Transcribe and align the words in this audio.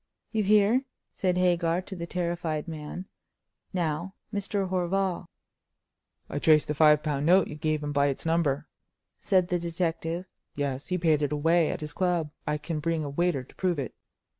"You 0.31 0.41
hear," 0.41 0.83
said 1.13 1.37
Hagar 1.37 1.79
to 1.83 1.95
the 1.95 2.07
terrified 2.07 2.67
man. 2.67 3.05
"Now, 3.71 4.15
Mr. 4.33 4.67
Horval." 4.67 5.27
"I 6.27 6.39
traced 6.39 6.69
the 6.69 6.73
five 6.73 7.03
pound 7.03 7.27
note 7.27 7.47
you 7.47 7.53
gave 7.53 7.83
him 7.83 7.91
by 7.91 8.07
its 8.07 8.25
number," 8.25 8.65
said 9.19 9.49
the 9.49 9.59
detective. 9.59 10.25
"Yes, 10.55 10.87
he 10.87 10.97
paid 10.97 11.21
it 11.21 11.31
away 11.31 11.69
at 11.69 11.81
his 11.81 11.93
club; 11.93 12.31
I 12.47 12.57
can 12.57 12.79
bring 12.79 13.03
a 13.03 13.11
waiter 13.11 13.43
to 13.43 13.53
prove 13.53 13.77
it." 13.77 13.93